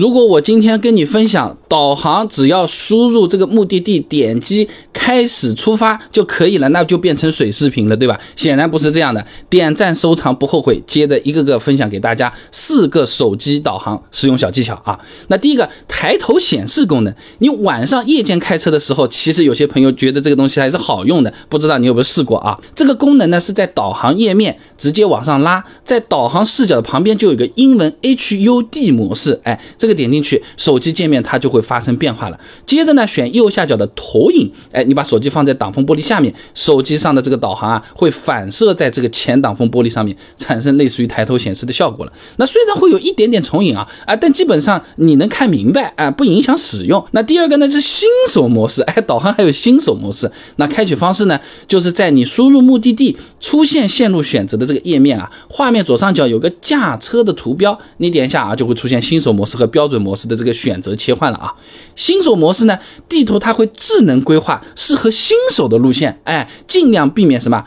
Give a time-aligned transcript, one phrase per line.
[0.00, 8.18] 如果我今天跟你分享导航，只要输入这个目的地，点击开始出发就可以了，那就变成水视频了，对吧？
[8.34, 9.22] 显然不是这样的。
[9.50, 14.98] 点赞收藏不后悔，接着一个个分享给大家四个手机导航使用小技巧啊。
[15.28, 22.58] 那第一个抬头显示功能，你晚上夜间开车的时候，其实有些朋友觉得这个东西还是好用的，不知道你有没有试过啊？
[22.74, 32.40] 这个功能呢是在导航页面直接往上拉，在导航视角的旁边就有个英文 HUD 模式，哎，这个个点进去，手机界面它就会发生变化了。
[32.64, 42.12] 接着呢，选右下角的投影，哎，你把手机放在挡风玻璃下面，手机上的这个导航啊会反射在这个前挡风玻璃上面，产生类似于抬头显示的效果了。
[42.36, 47.04] 那虽然会有一点点重影啊，啊，但基本上你能看明白，啊，不影响使用。
[47.10, 50.30] 那第二个呢是新手模式，哎，导航还有新手模式。
[50.56, 61.54] 那开启方式呢，就是在你输入目的地出现线路选择的这个页面啊，画面左上角有个驾车的图标，你点一下啊，就会出现新手模式和标准模式的这个选择切换了啊。
[61.96, 67.64] 新手模式呢，地图它会智能规划适合新手的路线，哎，尽量避免什么。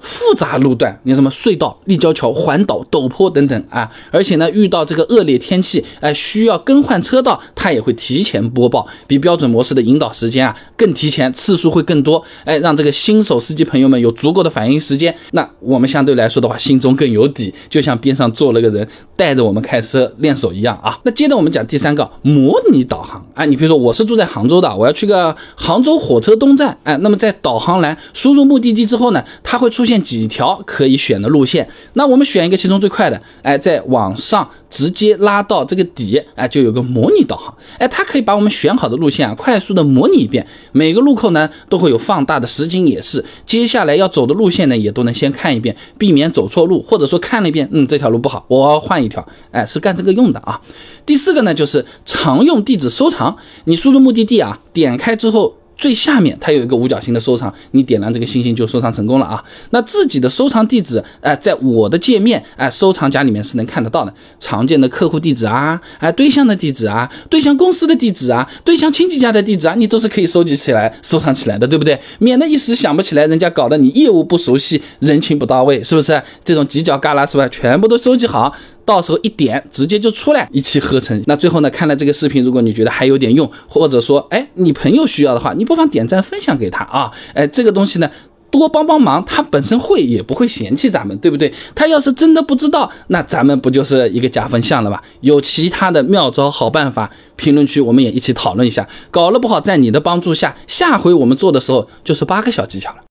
[0.00, 4.80] 复杂路段，你什么隧道、立交桥、环岛、陡坡等等啊，而且呢，遇到？
[4.90, 15.14] 这个恶劣天气，哎，需要更换车道，它也会提前播报，比标准模式的引导时间啊更提前，次数会更多，哎，让这个新手司机朋友们有足够的反应时间。
[15.30, 20.98] 那我们相对来说的话，心中更有底，就像边上坐了个人带着我们开车练手一样啊。
[21.04, 30.00] 那接着我们讲第三个模拟导航，哎，你比如说我是住在杭州的，我要去个杭州火车东站，哎，那么在导航栏输入目的地之后呢，它会出现。
[30.10, 50.60] 几条可以选的路线，那我们选一个其中最快的，哎，在往上直接拉到这个底，哎，就有个模拟导航，哎，它可以把我们选好的路线啊，快速的模拟一遍，每个路口呢都会有放大的实景演示，接下来要走的路线呢也都能先看一遍，避免走错路，或者说看了一遍，嗯，这条路不好，我换一条，哎，是干这个用的啊。
[51.06, 53.29] 第四个呢就是常用地址收藏，
[53.64, 55.54] 你输入目的地啊，点开之后。
[55.80, 59.42] 最下面它有一个五角星的收藏，你点亮这个星星就收藏成功了啊。
[59.70, 64.12] 那自己的收藏地址，哎，在我的界面，哎，收藏夹里面是能看得到的。
[64.38, 71.98] 常见的客户地址啊，哎，对象的地址啊，对象公司的地址啊，对象亲戚家的地址啊，你都是可以收集起来、收藏起来的，对不对？
[72.18, 76.22] 免得一时想不起来，人家搞得你业务不熟悉，人情不到位，是不是？
[76.44, 77.48] 这种犄角旮旯是吧？
[77.48, 78.54] 全部都收集好。
[78.84, 81.22] 到时候一点直接就出来，一气呵成。
[81.26, 87.10] 那最后呢，看了这个视频，如果你觉得还有点用，或者说，哎，你朋友需要的话，你不妨点赞分享给他啊。
[87.34, 88.10] 哎，这个东西呢，
[88.50, 91.52] 多帮帮忙，他本身会也不会嫌弃咱们，对不对？
[91.74, 95.00] 他要是真的不知道，那咱们不就是一个加分项了吗？
[95.20, 98.86] 有其他的妙招好办法，评论区我们也一起讨论一下。
[99.10, 102.96] 搞了不好，在你的帮助下，下回我们做的时候就是八个小技巧了。